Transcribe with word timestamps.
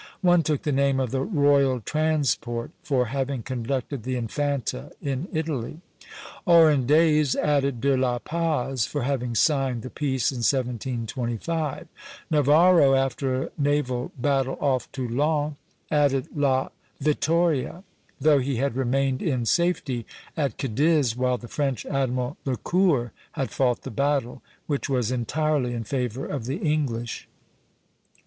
One 0.21 0.41
took 0.41 0.63
the 0.63 0.71
name 0.71 0.99
of 0.99 1.11
the 1.11 1.21
Royal 1.21 1.79
Transport, 1.79 2.71
for 2.81 3.05
having 3.09 3.43
conducted 3.43 4.01
the 4.01 4.15
Infanta 4.15 4.93
in 4.99 5.27
Italy. 5.31 5.79
Orendayes 6.47 7.35
added 7.35 7.79
de 7.81 7.95
la 7.95 8.17
Paz, 8.17 8.87
for 8.87 9.03
having 9.03 9.35
signed 9.35 9.83
the 9.83 9.91
peace 9.91 10.31
in 10.31 10.37
1725. 10.39 11.87
Navarro, 12.31 12.95
after 12.95 13.43
a 13.43 13.49
naval 13.59 14.11
battle 14.17 14.57
off 14.59 14.91
Toulon, 14.91 15.55
added 15.91 16.29
la 16.35 16.69
Vittoria, 16.99 17.83
though 18.19 18.39
he 18.39 18.55
had 18.55 18.75
remained 18.75 19.21
in 19.21 19.45
safety 19.45 20.07
at 20.35 20.57
Cadiz 20.57 21.15
while 21.15 21.37
the 21.37 21.47
French 21.47 21.85
admiral 21.85 22.37
Le 22.45 22.57
Court 22.57 23.11
had 23.33 23.51
fought 23.51 23.83
the 23.83 23.91
battle, 23.91 24.41
which 24.65 24.89
was 24.89 25.11
entirely 25.11 25.75
in 25.75 25.83
favour 25.83 26.25
of 26.25 26.45
the 26.45 26.57
English. 26.57 27.27